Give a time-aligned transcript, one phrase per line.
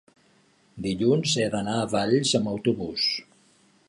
[0.85, 3.07] dilluns he d'anar a Valls amb autobús.